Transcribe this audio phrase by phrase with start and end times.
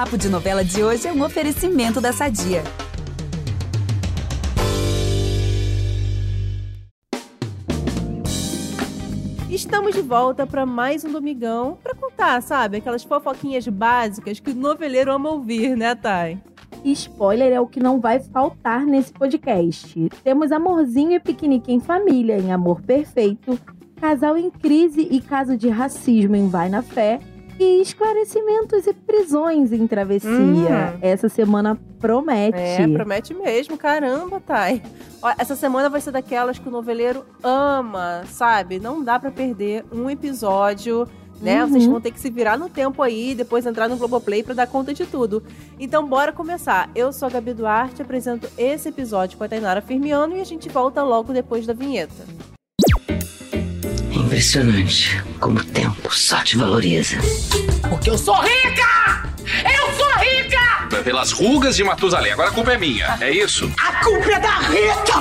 [0.00, 2.62] Papo de Novela de hoje é um oferecimento da Sadia.
[9.50, 12.78] Estamos de volta para mais um Domingão para contar, sabe?
[12.78, 16.38] Aquelas fofoquinhas básicas que o noveleiro ama ouvir, né, Thay?
[16.82, 20.08] Spoiler é o que não vai faltar nesse podcast.
[20.24, 23.60] Temos amorzinho e piquenique em família, em Amor Perfeito,
[23.96, 27.20] casal em crise e caso de racismo em Vai na Fé,
[27.60, 30.30] e esclarecimentos e prisões em travessia.
[30.30, 30.98] Hum.
[31.02, 32.58] Essa semana promete.
[32.58, 33.76] É, promete mesmo.
[33.76, 34.82] Caramba, Thay.
[35.36, 38.80] essa semana vai ser daquelas que o noveleiro ama, sabe?
[38.80, 41.06] Não dá para perder um episódio.
[41.38, 41.62] Né?
[41.62, 41.70] Uhum.
[41.70, 44.66] Vocês vão ter que se virar no tempo aí, depois entrar no Globoplay para dar
[44.66, 45.42] conta de tudo.
[45.78, 46.90] Então, bora começar.
[46.94, 50.68] Eu sou a Gabi Duarte, apresento esse episódio com a Tainara Firmiano e a gente
[50.68, 52.24] volta logo depois da vinheta.
[54.30, 57.16] Impressionante como o tempo só te valoriza.
[57.88, 59.28] Porque eu sou rica!
[59.64, 61.02] Eu sou rica!
[61.02, 62.30] Pelas rugas de Matusalém.
[62.30, 63.68] Agora a culpa é minha, é isso?
[63.76, 65.14] A culpa é da Rita!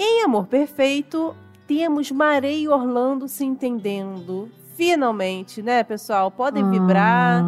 [0.00, 4.50] Em Amor Perfeito, temos Maré e Orlando se entendendo.
[4.76, 6.32] Finalmente, né, pessoal?
[6.32, 6.70] Podem ah.
[6.70, 7.44] vibrar.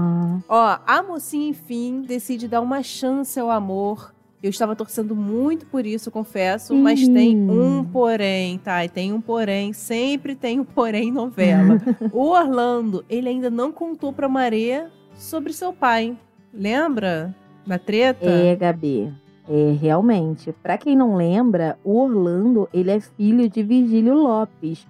[0.48, 4.12] Ó, a mocinha, enfim, decide dar uma chance ao amor
[4.42, 6.82] eu estava torcendo muito por isso, confesso, uhum.
[6.82, 8.84] mas tem um porém, tá?
[8.84, 11.80] E tem um porém, sempre tem um porém novela.
[12.12, 16.16] o Orlando, ele ainda não contou pra Maria sobre seu pai.
[16.52, 18.28] Lembra da treta?
[18.28, 19.14] É, Gabi.
[19.48, 20.52] É, realmente.
[20.52, 24.86] Para quem não lembra, o Orlando, ele é filho de Virgílio Lopes,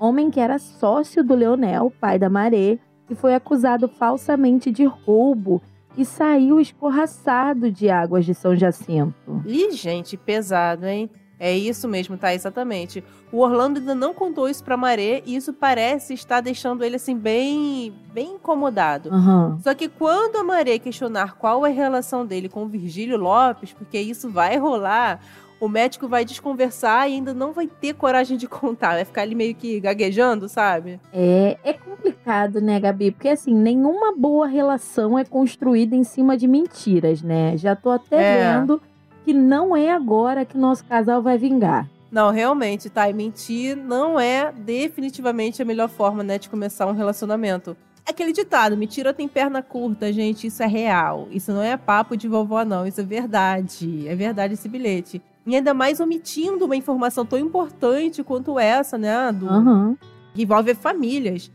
[0.00, 5.62] homem que era sócio do Leonel, pai da Maré, e foi acusado falsamente de roubo
[5.96, 9.42] e saiu escorraçado de águas de São Jacinto.
[9.46, 11.10] Ih, gente, pesado, hein?
[11.38, 12.32] É isso mesmo, tá?
[12.32, 13.04] Exatamente.
[13.30, 17.14] O Orlando ainda não contou isso pra Maré e isso parece estar deixando ele, assim,
[17.14, 19.10] bem, bem incomodado.
[19.10, 19.58] Uhum.
[19.60, 23.72] Só que quando a Maré questionar qual é a relação dele com o Virgílio Lopes,
[23.72, 25.20] porque isso vai rolar,
[25.60, 28.94] o médico vai desconversar e ainda não vai ter coragem de contar.
[28.94, 31.00] Vai ficar ali meio que gaguejando, sabe?
[31.12, 33.10] É, é complicado, né, Gabi?
[33.10, 37.56] Porque assim, nenhuma boa relação é construída em cima de mentiras, né?
[37.56, 38.58] Já tô até é.
[38.58, 38.80] vendo
[39.24, 41.88] que não é agora que nosso casal vai vingar.
[42.10, 43.10] Não, realmente, tá?
[43.10, 47.76] E mentir não é definitivamente a melhor forma, né, de começar um relacionamento.
[48.06, 51.26] Aquele ditado, mentira tem perna curta, gente, isso é real.
[51.32, 52.86] Isso não é papo de vovó, não.
[52.86, 54.06] Isso é verdade.
[54.06, 55.20] É verdade esse bilhete.
[55.46, 59.30] E ainda mais omitindo uma informação tão importante quanto essa, né?
[59.32, 59.96] Do, uhum.
[60.34, 61.50] Que envolve famílias.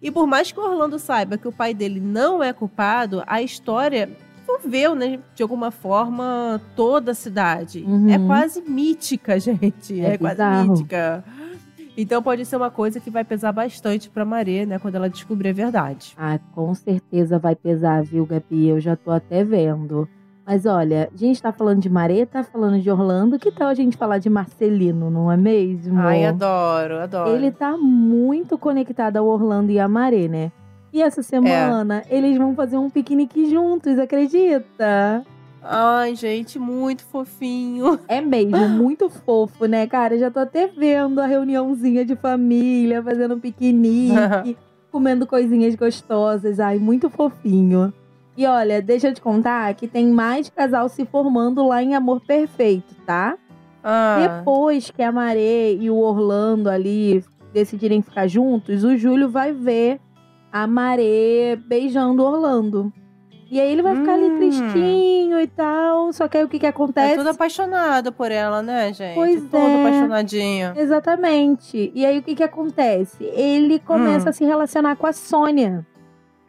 [0.00, 3.42] E por mais que o Orlando saiba que o pai dele não é culpado, a
[3.42, 4.08] história
[4.42, 7.82] envolveu, né, de alguma forma, toda a cidade.
[7.86, 8.08] Uhum.
[8.08, 10.00] É quase mítica, gente.
[10.00, 11.24] É, é quase mítica.
[11.96, 15.48] Então pode ser uma coisa que vai pesar bastante pra Maré, né, quando ela descobrir
[15.48, 16.14] a verdade.
[16.16, 18.68] Ah, com certeza vai pesar, viu, Gabi?
[18.68, 20.08] Eu já tô até vendo.
[20.46, 23.74] Mas olha, a gente tá falando de Maré, tá falando de Orlando, que tal a
[23.74, 25.98] gente falar de Marcelino, não é mesmo?
[25.98, 27.30] Ai, adoro, adoro.
[27.30, 30.52] Ele tá muito conectado ao Orlando e a Maré, né?
[30.92, 32.16] E essa semana é.
[32.16, 35.26] eles vão fazer um piquenique juntos, acredita?
[35.60, 37.98] Ai, gente, muito fofinho.
[38.06, 40.16] É mesmo, muito fofo, né, cara?
[40.16, 44.56] Já tô até vendo a reuniãozinha de família, fazendo um piquenique,
[44.92, 46.60] comendo coisinhas gostosas.
[46.60, 47.92] Ai, muito fofinho.
[48.36, 52.20] E olha, deixa eu te contar que tem mais casal se formando lá em Amor
[52.20, 53.38] Perfeito, tá?
[53.82, 54.18] Ah.
[54.20, 60.00] Depois que a Maré e o Orlando ali decidirem ficar juntos, o Júlio vai ver
[60.52, 62.92] a Maré beijando o Orlando.
[63.48, 64.14] E aí ele vai ficar hum.
[64.14, 66.12] ali tristinho e tal.
[66.12, 67.12] Só que aí o que que acontece?
[67.12, 69.14] É todo apaixonado por ela, né, gente?
[69.14, 69.80] Pois todo é.
[69.80, 70.72] apaixonadinho.
[70.76, 71.92] Exatamente.
[71.94, 73.24] E aí o que que acontece?
[73.24, 74.30] Ele começa hum.
[74.30, 75.86] a se relacionar com a Sônia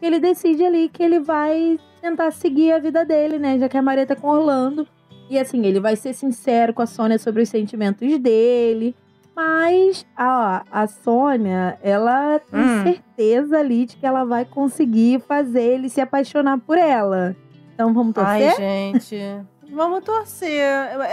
[0.05, 3.57] ele decide ali que ele vai tentar seguir a vida dele, né?
[3.57, 4.87] Já que a Maria tá com Orlando.
[5.29, 8.95] E assim, ele vai ser sincero com a Sônia sobre os sentimentos dele.
[9.35, 12.83] Mas a, a Sônia, ela tem hum.
[12.83, 17.35] certeza ali de que ela vai conseguir fazer ele se apaixonar por ela.
[17.73, 18.55] Então vamos torcer?
[18.57, 19.45] Ai, gente.
[19.69, 20.63] Vamos torcer.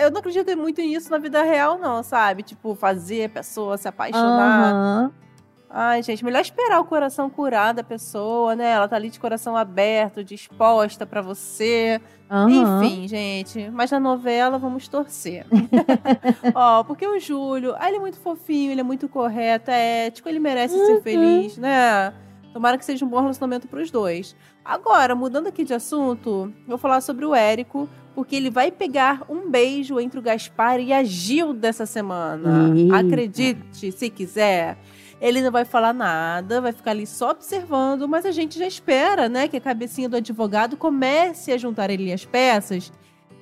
[0.01, 2.43] Eu não acredito muito nisso na vida real, não, sabe?
[2.43, 4.73] Tipo, fazer a pessoa se apaixonar.
[4.73, 5.24] Uhum.
[5.77, 8.71] Ai, gente, melhor esperar o coração curar da pessoa, né?
[8.71, 12.01] Ela tá ali de coração aberto, disposta para você.
[12.31, 12.81] Uhum.
[12.81, 13.69] Enfim, gente.
[13.73, 15.45] Mas na novela, vamos torcer.
[16.55, 20.29] Ó, porque o Júlio, ah, ele é muito fofinho, ele é muito correto, é ético,
[20.29, 20.87] ele merece uhum.
[20.87, 22.15] ser feliz, né?
[22.53, 24.37] Tomara que seja um bom relacionamento pros dois.
[24.65, 29.51] Agora, mudando aqui de assunto, vou falar sobre o Érico, porque ele vai pegar um
[29.51, 32.73] beijo entre o Gaspar e a Gil dessa semana.
[32.97, 34.79] Acredite, se quiser.
[35.21, 39.29] Ele não vai falar nada, vai ficar ali só observando, mas a gente já espera,
[39.29, 42.93] né, que a cabecinha do advogado comece a juntar ele as peças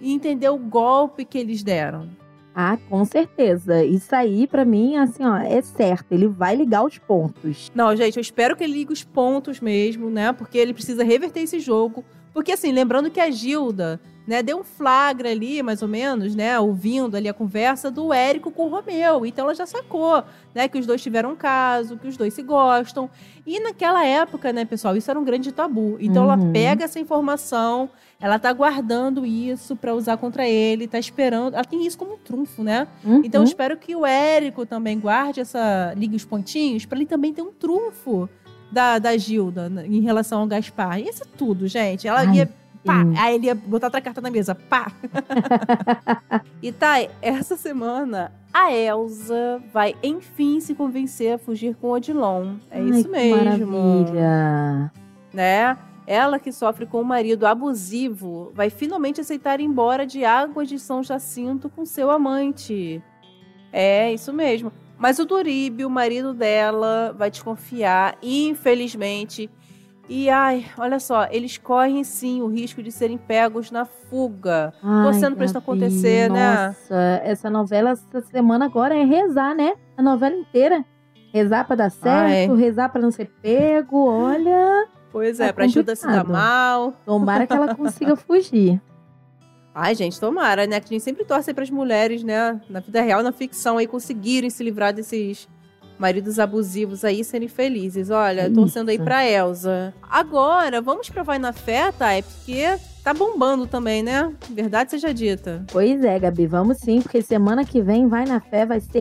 [0.01, 2.09] e entender o golpe que eles deram.
[2.55, 3.83] Ah, com certeza.
[3.83, 6.13] Isso aí, pra mim, assim, ó, é certo.
[6.13, 7.73] Ele vai ligar os pontos.
[7.75, 10.33] Não, gente, eu espero que ele ligue os pontos mesmo, né?
[10.33, 12.05] Porque ele precisa reverter esse jogo.
[12.33, 16.59] Porque, assim, lembrando que a Gilda, né, deu um flagra ali, mais ou menos, né?
[16.59, 19.27] Ouvindo ali a conversa do Érico com o Romeu.
[19.27, 20.23] Então ela já sacou,
[20.55, 20.69] né?
[20.69, 23.11] Que os dois tiveram um caso, que os dois se gostam.
[23.45, 25.97] E naquela época, né, pessoal, isso era um grande tabu.
[26.01, 26.53] Então ela Uhum.
[26.53, 27.91] pega essa informação,
[28.21, 31.55] ela tá guardando isso pra usar contra ele, tá esperando.
[31.55, 32.87] Ela tem isso como um trunfo, né?
[33.05, 33.23] Uhum.
[33.25, 35.93] Então eu espero que o Érico também guarde essa.
[35.97, 38.29] ligue os pontinhos pra ele também ter um trunfo
[38.73, 40.99] da, da Gilda né, em relação ao Gaspar.
[40.99, 42.09] Isso é tudo, gente.
[42.09, 42.51] Ela Ai, ia.
[42.85, 43.15] Pá, sim.
[43.17, 44.57] aí ele ia botar outra carta na mesa.
[44.57, 44.91] Pá!
[46.61, 52.57] e tá, essa semana a Elsa vai enfim se convencer a fugir com o Odilon.
[52.71, 54.93] É Ai, isso mesmo Maravilha.
[55.33, 55.79] né?
[56.05, 60.79] Ela que sofre com o marido abusivo vai finalmente aceitar ir embora de Águas de
[60.79, 63.01] São Jacinto com seu amante.
[63.73, 64.73] É, isso mesmo.
[65.03, 69.51] Mas o Duribe, o marido dela, vai desconfiar, infelizmente.
[70.09, 74.73] E ai, olha só, eles correm sim o risco de serem pegos na fuga.
[74.81, 76.67] Ai, Torcendo pra isso acontecer, né?
[76.69, 79.75] Nossa, essa novela essa semana agora é rezar, né?
[79.97, 80.85] A novela inteira.
[81.33, 84.87] Rezar pra dar certo, rezar pra não ser pego, olha.
[85.11, 86.33] Pois É é, pra Gilda se dar complicado.
[86.33, 86.93] mal.
[87.05, 88.81] Tomara que ela consiga fugir.
[89.75, 90.81] Ai, gente, tomara, né?
[90.81, 92.61] Que a gente sempre torce para as mulheres, né?
[92.69, 95.49] Na vida real, na ficção, aí conseguirem se livrar desses
[95.99, 98.11] maridos abusivos aí, serem felizes.
[98.11, 98.55] Olha, Isso.
[98.55, 99.95] torcendo aí pra Elsa.
[100.03, 102.13] Agora, vamos pra Vai na Fé, tá?
[102.13, 104.33] É porque tá bombando também, né?
[104.51, 105.65] Verdade seja dita.
[105.73, 109.01] Pois é, Gabi, vamos sim, porque semana que vem vai na fé, vai ser.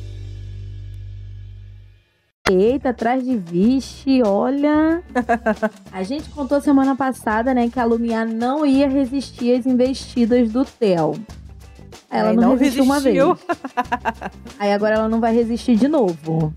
[2.51, 5.01] Eita, atrás de vixe, olha.
[5.91, 10.65] A gente contou semana passada, né, que a Lumiar não ia resistir às investidas do
[10.65, 11.13] Theo.
[12.09, 13.15] Ela Ai, não, não resistiu uma vez.
[13.15, 13.47] resistiu.
[14.59, 16.53] Aí agora ela não vai resistir de novo.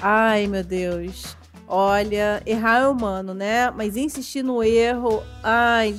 [0.00, 1.36] Ai, meu Deus.
[1.68, 3.70] Olha, errar é humano, né?
[3.70, 5.94] Mas insistir no erro, ai,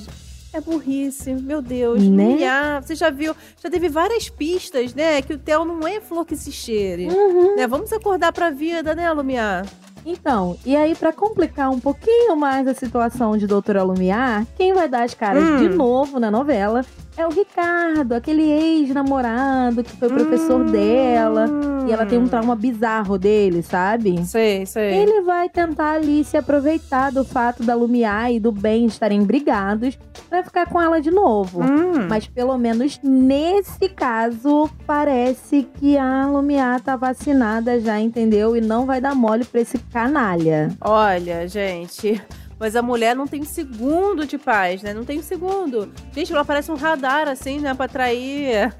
[0.56, 1.32] é burrice.
[1.34, 2.02] Meu Deus.
[2.02, 2.24] Né?
[2.24, 2.82] Humilhar.
[2.82, 5.22] Você já viu, já teve várias pistas, né?
[5.22, 7.08] Que o Theo não é flor que se cheire.
[7.08, 7.56] Uhum.
[7.56, 7.66] Né?
[7.66, 9.66] Vamos acordar pra vida, né, Lumiar?
[10.04, 14.88] Então, e aí pra complicar um pouquinho mais a situação de Doutora Lumiar, quem vai
[14.88, 15.56] dar as caras Hum.
[15.56, 16.84] de novo na novela
[17.16, 20.66] é o Ricardo, aquele ex-namorado que foi professor Hum.
[20.70, 21.46] dela.
[21.88, 24.24] E ela tem um trauma bizarro dele, sabe?
[24.26, 24.92] Sei, sei.
[24.94, 29.96] Ele vai tentar ali se aproveitar do fato da Lumiar e do Ben estarem brigados
[30.28, 31.62] pra ficar com ela de novo.
[31.62, 32.06] Hum.
[32.08, 38.56] Mas pelo menos nesse caso, parece que a Lumiar tá vacinada já, entendeu?
[38.56, 40.68] E não vai dar mole pra esse canalha.
[40.80, 42.20] Olha, gente.
[42.58, 44.94] Mas a mulher não tem um segundo de paz, né?
[44.94, 45.92] Não tem um segundo.
[46.14, 47.74] Gente, ela parece um radar, assim, né?
[47.74, 48.72] Pra atrair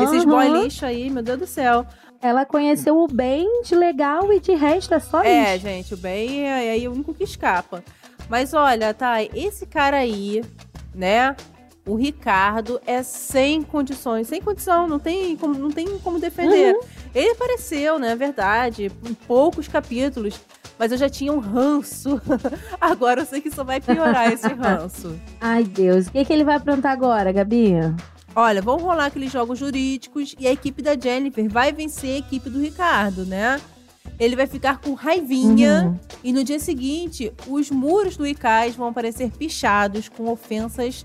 [0.00, 0.30] esses Aham.
[0.30, 1.86] boy lixo aí, meu Deus do céu.
[2.20, 5.62] Ela conheceu o Ben de legal e de resto é só É, isso.
[5.62, 7.82] gente, o bem é aí o único que escapa.
[8.28, 10.42] Mas olha, tá, esse cara aí,
[10.94, 11.34] né?
[11.84, 16.78] O Ricardo é sem condições, sem condição, não tem como, não tem como defender.
[17.12, 18.14] Ele apareceu, né?
[18.14, 20.40] Verdade, em poucos capítulos,
[20.78, 22.20] mas eu já tinha um ranço.
[22.80, 25.18] Agora eu sei que só vai piorar esse ranço.
[25.40, 26.06] Ai, Deus.
[26.06, 27.72] O que, que ele vai aprontar agora, Gabi?
[28.34, 32.48] Olha, vão rolar aqueles jogos jurídicos e a equipe da Jennifer vai vencer a equipe
[32.48, 33.60] do Ricardo, né?
[34.20, 35.98] Ele vai ficar com raivinha Uhum.
[36.22, 41.04] e no dia seguinte os muros do ICAS vão aparecer pichados com ofensas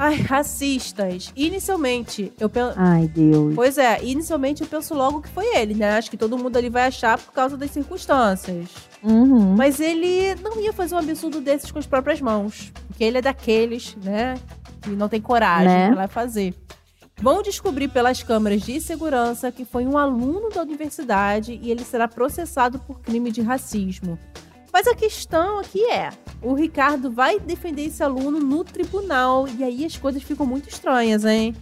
[0.00, 1.32] ai, racistas.
[1.36, 2.72] Inicialmente, eu penso.
[2.76, 3.54] Ai, Deus.
[3.54, 5.98] Pois é, inicialmente eu penso logo que foi ele, né?
[5.98, 8.68] Acho que todo mundo ali vai achar por causa das circunstâncias.
[9.02, 9.54] Uhum.
[9.56, 12.72] Mas ele não ia fazer um absurdo desses com as próprias mãos.
[12.88, 14.34] Porque ele é daqueles, né?
[14.82, 15.92] Que não tem coragem Né?
[15.92, 16.54] pra fazer.
[17.22, 22.08] Vão descobrir pelas câmeras de segurança que foi um aluno da universidade e ele será
[22.08, 24.18] processado por crime de racismo.
[24.72, 26.10] Mas a questão aqui é:
[26.42, 29.46] o Ricardo vai defender esse aluno no tribunal.
[29.48, 31.54] E aí as coisas ficam muito estranhas, hein?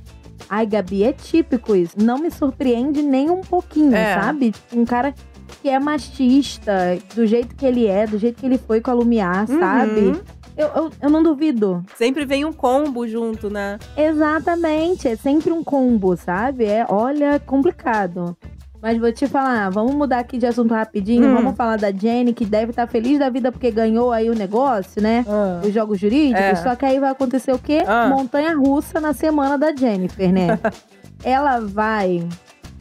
[0.48, 1.96] Ai, Gabi, é típico isso.
[2.00, 4.14] Não me surpreende nem um pouquinho, É.
[4.20, 4.54] sabe?
[4.72, 5.14] Um cara
[5.60, 6.72] que é machista,
[7.14, 9.58] do jeito que ele é, do jeito que ele foi com a Lumiar, Uhum.
[9.58, 10.22] sabe?
[10.56, 11.84] Eu, eu, eu não duvido.
[11.96, 13.78] Sempre vem um combo junto, né?
[13.96, 16.64] Exatamente, é sempre um combo, sabe?
[16.64, 18.36] É, olha, complicado.
[18.80, 21.28] Mas vou te falar, vamos mudar aqui de assunto rapidinho.
[21.28, 21.34] Hum.
[21.34, 25.02] Vamos falar da Jenny, que deve estar feliz da vida porque ganhou aí o negócio,
[25.02, 25.24] né?
[25.64, 26.40] Os jogos jurídicos.
[26.40, 26.54] É.
[26.56, 27.82] Só que aí vai acontecer o quê?
[27.86, 28.08] Ah.
[28.08, 30.58] Montanha russa na semana da Jennifer, né?
[31.24, 32.26] Ela vai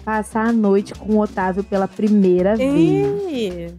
[0.05, 3.73] passar a noite com o Otávio pela primeira vez.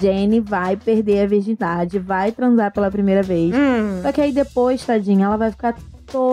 [0.00, 3.54] Jenny vai perder a virgindade, vai transar pela primeira vez.
[3.54, 4.00] Hum.
[4.02, 5.76] Só que aí depois, tadinha, ela vai ficar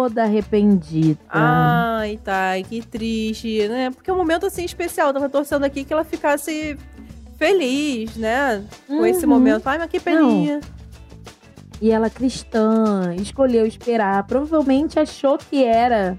[0.01, 1.19] toda arrependida.
[1.29, 3.91] Ai, tá, que triste, né?
[3.91, 5.07] Porque é um momento assim especial.
[5.09, 6.75] Eu tava torcendo aqui que ela ficasse
[7.37, 8.63] feliz, né?
[8.87, 9.29] Com esse Uhum.
[9.31, 9.67] momento.
[9.67, 10.59] Ai, mas que peninha.
[11.79, 14.23] E ela cristã, escolheu esperar.
[14.25, 16.17] Provavelmente achou que era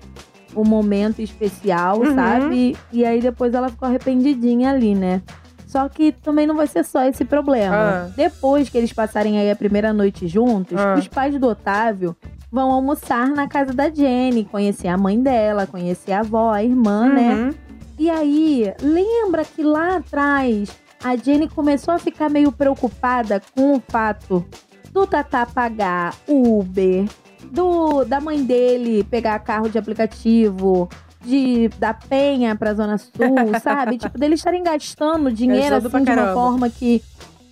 [0.54, 2.14] o momento especial, Uhum.
[2.14, 2.76] sabe?
[2.92, 5.22] E aí depois ela ficou arrependidinha ali, né?
[5.66, 7.74] Só que também não vai ser só esse problema.
[7.76, 8.10] Ah.
[8.14, 10.94] Depois que eles passarem aí a primeira noite juntos, Ah.
[10.98, 12.14] os pais do Otávio
[12.52, 17.08] vão almoçar na casa da Jenny, conhecer a mãe dela, conhecer a avó, a irmã,
[17.08, 17.34] né?
[17.34, 17.50] Uhum.
[17.98, 20.70] E aí, lembra que lá atrás
[21.02, 24.44] a Jenny começou a ficar meio preocupada com o fato
[24.92, 27.06] do Tatá pagar o Uber,
[27.50, 30.90] do da mãe dele pegar carro de aplicativo,
[31.24, 33.12] de da Penha pra Zona Sul,
[33.62, 33.96] sabe?
[33.96, 37.02] Tipo, deles estarem gastando dinheiro assim de uma forma que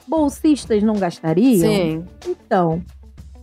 [0.06, 1.70] bolsistas não gastariam.
[1.70, 2.04] Sim.
[2.26, 2.82] Então,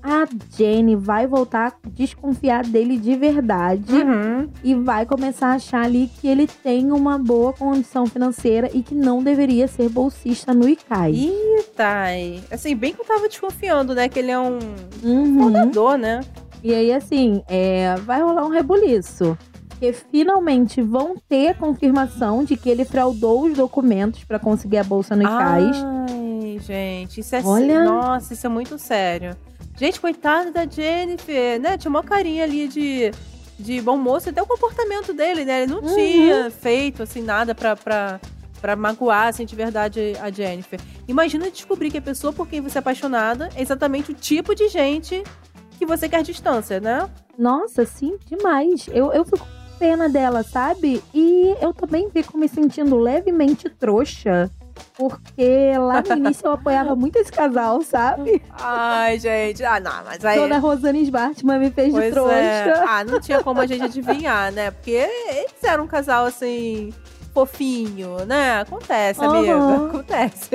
[0.07, 4.49] a Jenny vai voltar a desconfiar dele de verdade Uhum.
[4.63, 8.95] e vai começar a achar ali que ele tem uma boa condição financeira e que
[8.95, 11.11] não deveria ser bolsista no ICAI.
[11.13, 12.43] Ih, Thay.
[12.51, 14.07] Assim, bem que eu tava desconfiando, né?
[14.09, 14.59] Que ele é um
[15.03, 15.39] Uhum.
[15.43, 16.21] fundador, né?
[16.63, 19.37] E aí, assim, é, vai rolar um rebuliço.
[19.69, 25.15] Porque finalmente vão ter confirmação de que ele fraudou os documentos para conseguir a bolsa
[25.15, 25.77] no ICAIS.
[25.77, 27.83] Ai, gente, isso é Olha.
[27.83, 29.35] Nossa, isso é muito sério.
[29.77, 31.77] Gente, coitada da Jennifer, né?
[31.77, 33.11] Tinha uma carinha ali de,
[33.59, 35.63] de bom moço, até o comportamento dele, né?
[35.63, 35.95] Ele não Uhum.
[35.95, 38.19] tinha feito, assim, nada pra, pra,
[38.59, 40.79] pra magoar, assim, de verdade a Jennifer.
[41.07, 44.67] Imagina descobrir que a pessoa por quem você é apaixonada é exatamente o tipo de
[44.67, 45.23] gente
[45.77, 47.07] que você quer distância, né?
[47.37, 48.87] Nossa, sim, demais.
[48.91, 51.03] Eu, eu fico com pena dela, sabe?
[51.13, 54.49] E eu também fico me sentindo levemente trouxa.
[54.97, 58.41] Porque lá no início eu apoiava muito esse casal, sabe?
[58.51, 59.63] Ai, gente.
[59.63, 60.39] Ah, não, mas aí.
[60.39, 62.31] Toda a Rosane Sbartman me fez de Pois trouxa.
[62.33, 62.83] é.
[62.87, 64.71] Ah, não tinha como a gente adivinhar, né?
[64.71, 66.93] Porque eles eram um casal assim.
[67.33, 68.61] Fofinho, né?
[68.61, 69.53] Acontece, amiga.
[69.53, 69.85] Aham.
[69.93, 70.49] Acontece.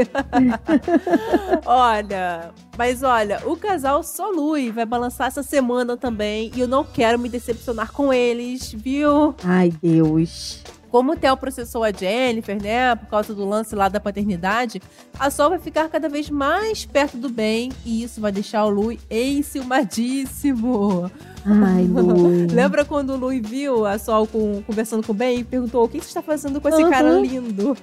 [1.65, 6.51] olha, mas olha, o casal Solui vai balançar essa semana também.
[6.57, 9.33] E eu não quero me decepcionar com eles, viu?
[9.45, 10.63] Ai, Deus.
[10.93, 14.83] Como o Theo processou a Jennifer, né, por causa do lance lá da paternidade,
[15.19, 18.69] a Sol vai ficar cada vez mais perto do bem e isso vai deixar o
[18.69, 21.11] Lui enciumadíssimo.
[21.45, 22.47] Ai, Lu.
[22.53, 25.89] Lembra quando o Lui viu a Sol com- conversando com o Ben e perguntou: O
[25.89, 26.91] que você está fazendo com esse Uhum.
[26.91, 27.77] cara lindo?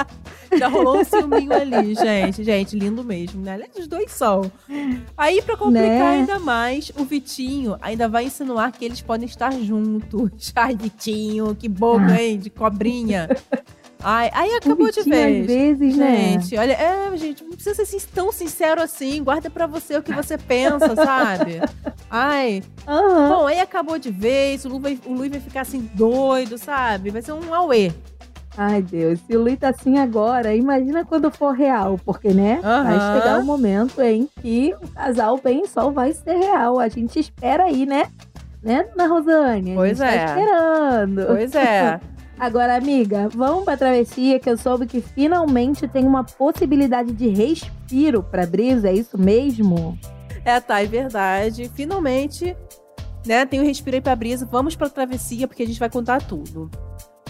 [0.58, 2.44] Já rolou um ciúminho ali, gente.
[2.44, 3.52] Gente, lindo mesmo, né?
[3.54, 4.50] Aliás, os dois são.
[5.16, 6.10] Aí, pra complicar Né?
[6.20, 10.52] ainda mais, o Vitinho ainda vai insinuar que eles podem estar juntos.
[10.56, 12.38] Ai, Vitinho, que boca, hein?
[12.38, 13.28] De cobrinha.
[14.04, 15.46] Ai, aí acabou de vez.
[15.46, 16.16] Vezes, né?
[16.16, 19.22] Gente, olha, é, gente, não precisa ser tão sincero assim.
[19.22, 21.60] Guarda pra você o que você pensa, sabe?
[22.10, 22.62] Ai.
[22.86, 23.28] Aham.
[23.28, 27.10] Bom, aí acabou de vez, o Lu vai, o Lu vai ficar assim doido, sabe?
[27.10, 27.92] Vai ser um auê.
[28.56, 29.18] Ai, Deus.
[29.20, 31.98] Se o Lui tá assim agora, imagina quando for real.
[32.04, 32.58] Porque, né?
[32.62, 33.18] Vai Aham.
[33.20, 36.78] chegar o momento em que o casal bem sol vai ser real.
[36.78, 38.04] A gente espera aí, né?
[38.62, 39.72] Né, dona Rosane?
[39.72, 40.18] A Pois gente é.
[40.18, 41.26] tá esperando.
[41.26, 42.00] Pois é.
[42.38, 48.22] Agora, amiga, vamos pra travessia que eu soube que finalmente tem uma possibilidade de respiro
[48.22, 49.98] pra brisa, é isso mesmo?
[50.44, 51.70] É, tá, é verdade.
[51.74, 52.56] Finalmente,
[53.24, 54.46] né, tem o Respirei pra Brisa.
[54.50, 56.70] Vamos pra travessia, porque a gente vai contar tudo.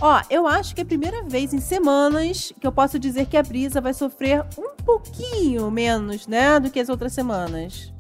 [0.00, 3.36] Ó, eu acho que é a primeira vez em semanas que eu posso dizer que
[3.36, 7.91] a Brisa vai sofrer um pouquinho menos, né, do que as outras semanas.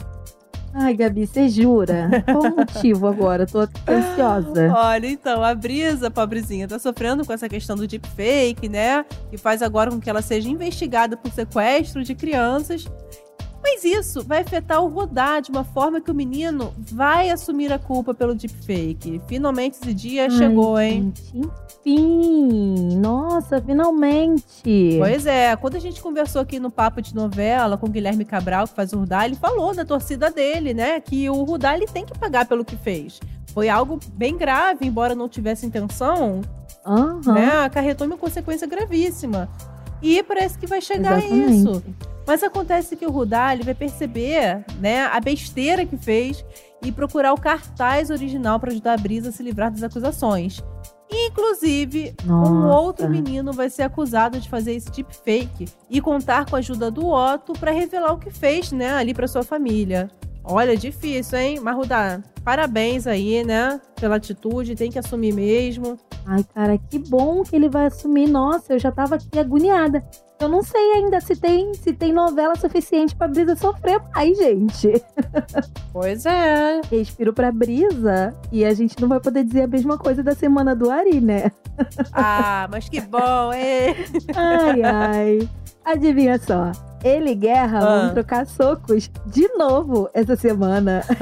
[0.74, 2.08] Ai, Gabi, você jura?
[2.24, 3.46] Qual o motivo agora?
[3.46, 4.72] Tô ansiosa.
[4.74, 9.04] Olha, então, a Brisa, pobrezinha, tá sofrendo com essa questão do deepfake, né?
[9.30, 12.86] Que faz agora com que ela seja investigada por sequestro de crianças.
[13.62, 17.78] Mas isso vai afetar o Rodar de uma forma que o menino vai assumir a
[17.78, 19.20] culpa pelo deepfake.
[19.28, 21.12] Finalmente esse dia chegou, Ai, hein?
[21.16, 21.50] Gente,
[21.86, 22.96] enfim!
[22.98, 24.96] Nossa, finalmente!
[24.98, 28.66] Pois é, quando a gente conversou aqui no Papo de Novela com o Guilherme Cabral,
[28.66, 31.00] que faz o Rudá, ele falou da torcida dele, né?
[31.00, 33.20] Que o Rudá ele tem que pagar pelo que fez.
[33.54, 36.40] Foi algo bem grave, embora não tivesse intenção,
[36.84, 37.20] Aham.
[37.32, 37.64] né?
[37.64, 39.48] Acarretou uma consequência gravíssima.
[40.02, 41.44] E parece que vai chegar Exatamente.
[41.44, 41.84] a isso.
[42.26, 46.44] Mas acontece que o Rudá ele vai perceber, né, a besteira que fez
[46.82, 50.62] e procurar o cartaz original para ajudar a Brisa a se livrar das acusações.
[51.10, 52.78] Inclusive, um Nossa.
[52.78, 57.06] outro menino vai ser acusado de fazer esse deepfake e contar com a ajuda do
[57.06, 60.10] Otto para revelar o que fez, né, ali para sua família.
[60.44, 61.60] Olha, difícil, hein?
[61.62, 65.98] Mas, Rudá, parabéns aí, né, pela atitude, tem que assumir mesmo.
[66.26, 68.28] Ai, cara, que bom que ele vai assumir.
[68.28, 70.04] Nossa, eu já tava aqui agoniada.
[70.40, 74.92] Eu não sei ainda se tem, se tem novela suficiente pra Brisa sofrer mais, gente.
[75.92, 76.80] Pois é.
[76.90, 80.74] Respiro pra Brisa e a gente não vai poder dizer a mesma coisa da semana
[80.74, 81.52] do Ari, né?
[82.12, 83.94] Ah, mas que bom, hein?
[84.34, 85.48] Ai, ai.
[85.84, 86.72] Adivinha só.
[87.04, 88.00] Ele e Guerra Ah.
[88.06, 91.02] vão trocar socos de novo essa semana.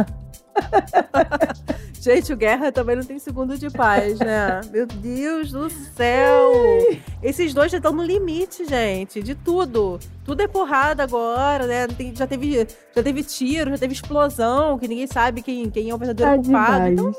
[2.00, 4.62] Gente, o Guerra também não tem segundo de paz, né?
[4.72, 6.50] Meu Deus do céu!
[7.22, 9.98] Esses dois já estão no limite, gente, de tudo.
[10.24, 11.86] Tudo é porrada agora, né?
[11.88, 15.94] Tem- já, teve, já teve tiro, já teve explosão, que ninguém sabe quem, quem é
[15.94, 16.84] o verdadeiro Tá culpado.
[16.84, 16.92] demais.
[16.92, 17.12] Então,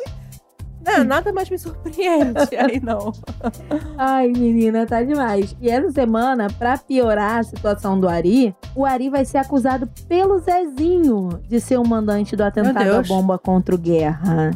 [1.05, 3.11] nada mais me surpreende aí, não.
[3.97, 5.55] Ai, menina, tá demais.
[5.61, 10.39] E essa semana, pra piorar a situação do Ari, o Ari vai ser acusado pelo
[10.39, 14.51] Zezinho de ser o mandante do atentado à bomba contra o Guerra.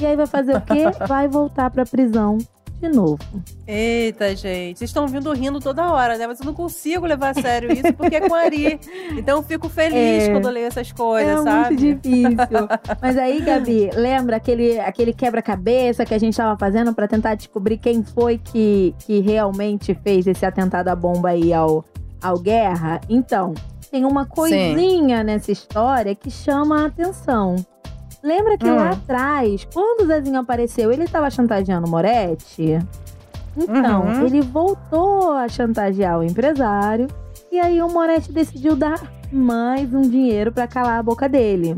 [0.00, 0.84] E aí vai fazer o quê?
[1.06, 2.38] Vai voltar pra prisão
[2.84, 3.18] de novo.
[3.66, 4.78] Eita, gente.
[4.78, 6.26] Vocês estão vindo rindo toda hora, né?
[6.26, 8.78] Mas eu não consigo levar a sério isso porque é com a Ari.
[9.16, 10.30] Então eu fico feliz É.
[10.30, 11.76] quando eu leio essas coisas, é sabe?
[11.76, 12.68] muito difícil.
[13.00, 17.78] Mas aí, Gabi, lembra aquele, aquele quebra-cabeça que a gente tava fazendo pra tentar descobrir
[17.78, 21.84] quem foi que, que realmente fez esse atentado à bomba aí ao,
[22.22, 23.00] ao Guerra?
[23.08, 23.54] Então,
[23.90, 27.56] tem uma coisinha nessa história que chama a atenção.
[28.24, 28.76] Lembra que Hum.
[28.76, 32.78] lá atrás, quando o Zezinho apareceu, ele tava chantageando o Moretti?
[33.56, 34.26] Então, Uhum.
[34.26, 37.06] ele voltou a chantagear o empresário
[37.52, 38.98] e aí o Moretti decidiu dar
[39.30, 41.76] mais um dinheiro pra calar a boca dele.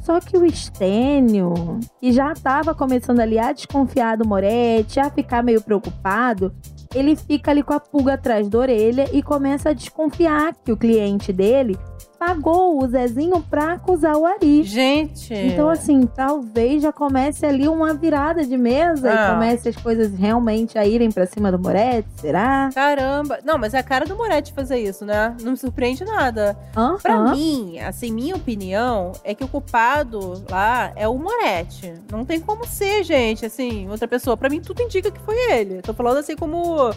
[0.00, 5.42] Só que o Estênio, que já estava começando ali a desconfiar do Moretti, a ficar
[5.42, 6.54] meio preocupado,
[6.94, 10.76] ele fica ali com a pulga atrás da orelha e começa a desconfiar que o
[10.76, 11.76] cliente dele
[12.18, 14.62] pagou o Zezinho pra acusar o Ari.
[14.62, 15.34] Gente.
[15.34, 19.14] Então, assim, talvez já comece ali uma virada de mesa Ah.
[19.14, 22.70] e comece as coisas realmente a irem pra cima do Moretti, será?
[22.74, 23.38] Caramba.
[23.44, 25.36] Não, mas é a cara do Moretti fazer isso, né?
[25.42, 26.56] Não me surpreende nada.
[26.76, 26.96] Hã?
[27.02, 31.92] Pra mim, assim, minha opinião é que o culpado lá é o Moretti.
[32.10, 34.36] Não tem como ser, gente, assim, outra pessoa.
[34.36, 35.82] Pra mim, tudo indica que foi ele.
[35.82, 36.90] Tô falando assim como.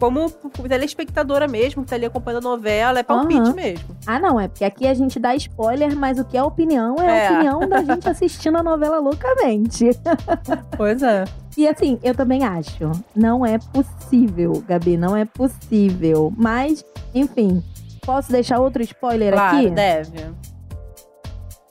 [0.00, 0.30] Como
[0.66, 3.52] telespectadora mesmo, que tá ali acompanhando a novela, é palpite Aham.
[3.52, 3.96] mesmo.
[4.06, 7.06] Ah, não, é porque aqui a gente dá spoiler, mas o que é opinião é,
[7.18, 7.28] É.
[7.28, 9.90] a opinião da gente assistindo a novela loucamente.
[10.76, 11.24] Pois é.
[11.56, 12.90] E assim, eu também acho.
[13.14, 16.32] Não é possível, Gabi, não é possível.
[16.36, 16.82] Mas,
[17.14, 17.62] enfim,
[18.06, 19.70] posso deixar outro spoiler Claro, aqui?
[19.70, 20.30] deve.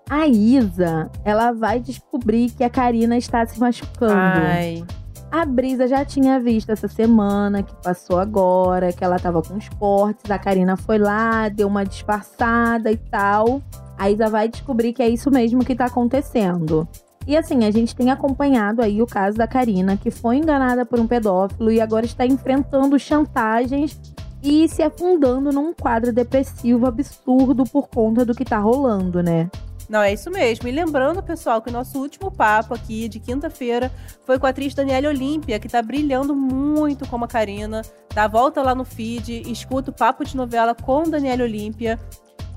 [0.10, 4.14] A Isa, ela vai descobrir que a Karina está se machucando.
[4.14, 4.84] Ai.
[5.32, 9.70] A Brisa já tinha visto essa semana, que passou agora, que ela tava com os
[9.70, 10.30] cortes.
[10.30, 13.62] A Karina foi lá, deu uma disfarçada e tal.
[13.96, 16.88] A Isa vai descobrir que é isso mesmo que tá acontecendo.
[17.28, 21.00] E assim, a gente tem acompanhado aí o caso da Karina, que foi enganada por
[21.00, 24.00] um pedófilo e agora está enfrentando chantagens
[24.42, 29.48] e se afundando num quadro depressivo absurdo por conta do que tá rolando, né?
[29.90, 30.68] Não, é isso mesmo.
[30.68, 33.92] E lembrando, pessoal, que o nosso último papo aqui de quinta-feira
[34.24, 37.82] foi com a atriz Daniela Olímpia, que tá brilhando muito como a Karina.
[38.14, 42.00] Dá volta lá no feed, escuta o papo de novela com Daniela Olímpia.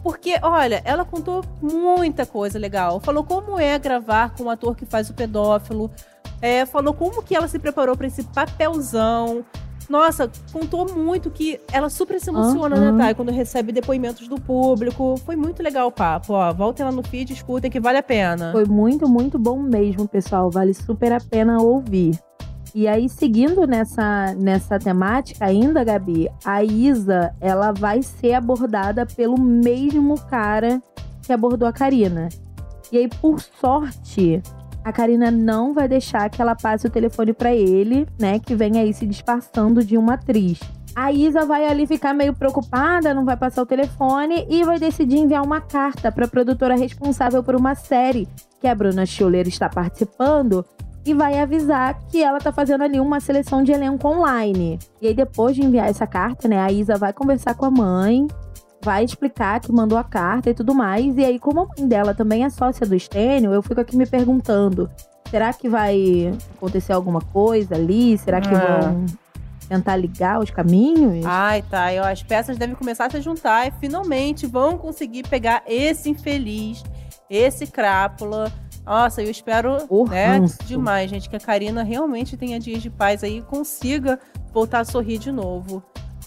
[0.03, 3.01] Porque, olha, ela contou muita coisa legal.
[3.01, 5.91] Falou como é gravar com o ator que faz o pedófilo.
[6.43, 9.43] É, falou como que ela se preparou para esse papelzão.
[9.89, 12.93] Nossa, contou muito que ela super se emociona, Aham.
[12.93, 15.17] né, Thay, quando recebe depoimentos do público.
[15.25, 16.53] Foi muito legal o papo, ó.
[16.53, 18.53] Voltem lá no feed, escutem que vale a pena.
[18.53, 20.51] Foi muito, muito bom mesmo, pessoal.
[20.51, 22.19] Vale super a pena ouvir.
[22.75, 29.39] E aí, seguindo nessa, nessa temática ainda, Gabi, a Isa, ela vai ser abordada pelo
[29.39, 30.81] mesmo cara
[31.23, 32.31] que abordou a Karina.
[32.91, 34.43] E aí, por sorte,
[34.85, 38.39] a Karina não vai deixar que ela passe o telefone pra ele, né?
[38.39, 40.61] Que vem aí se disfarçando de uma atriz.
[40.95, 45.17] A Isa vai ali ficar meio preocupada, não vai passar o telefone e vai decidir
[45.17, 48.29] enviar uma carta para a produtora responsável por uma série
[48.61, 50.65] que a Bruna Schuller está participando
[51.05, 54.79] e vai avisar que ela tá fazendo ali uma seleção de elenco online.
[55.01, 58.27] E aí depois de enviar essa carta, né, a Isa vai conversar com a mãe,
[58.83, 61.17] vai explicar que mandou a carta e tudo mais.
[61.17, 64.07] E aí como a mãe dela também é sócia do Stênio, eu fico aqui me
[64.07, 64.91] perguntando,
[65.31, 68.17] será que vai acontecer alguma coisa ali?
[68.19, 68.81] Será que Ah.
[68.81, 69.07] vão
[69.69, 71.25] tentar ligar os caminhos.
[71.25, 71.93] Ai, tá.
[71.95, 76.85] Eu, as peças devem começar a se juntar e finalmente vão conseguir pegar esse infeliz,
[77.31, 78.53] esse crápula.
[78.85, 79.79] Nossa, eu espero
[80.11, 84.19] né, demais, gente, que a Karina realmente tenha dias de paz aí e consiga
[84.53, 85.83] voltar a sorrir de novo.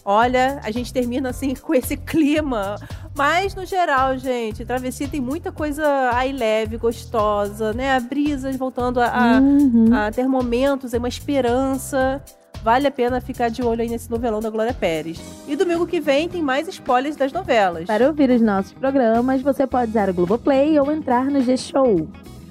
[0.07, 2.75] Olha, a gente termina assim com esse clima.
[3.17, 7.99] Mas, no geral, gente, Travessia tem muita coisa aí leve, gostosa, né?
[7.99, 9.89] Brisas voltando a, a, Uhum.
[9.91, 12.21] a ter momentos, é uma esperança.
[12.63, 15.19] Vale a pena ficar de olho aí nesse novelão da Glória Pérez.
[15.47, 17.85] E domingo que vem tem mais spoilers das novelas.
[17.85, 22.07] Para ouvir os nossos programas, você pode usar o Globoplay ou entrar no G-Show.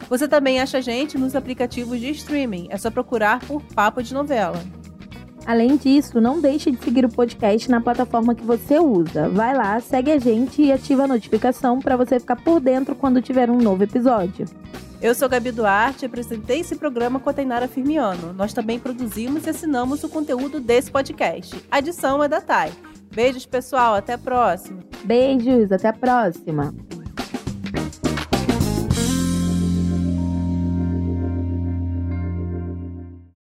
[0.08, 2.68] Você também acha a gente nos aplicativos de streaming.
[2.70, 4.62] É só procurar por Papo de Novela.
[5.46, 9.28] Além disso, não deixe de seguir o podcast na plataforma que você usa.
[9.28, 13.20] Vai lá, segue a gente e ativa a notificação para você ficar por dentro quando
[13.20, 14.46] tiver um novo episódio.
[15.02, 18.32] Eu sou Gabi Duarte e apresentei esse programa com a Tainara Firmiano.
[18.32, 21.62] Nós também produzimos e assinamos o conteúdo desse podcast.
[21.70, 22.72] A edição é da Thay.
[23.14, 23.94] Beijos, pessoal.
[23.94, 24.80] Até a próxima.
[25.04, 26.74] Beijos, até a próxima!